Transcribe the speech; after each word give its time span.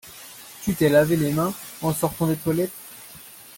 Tu 0.63 0.73
t'es 0.73 0.89
lavé 0.89 1.15
les 1.15 1.31
mains 1.31 1.53
en 1.83 1.93
sortant 1.93 2.25
des 2.25 2.35
toilettes? 2.35 2.73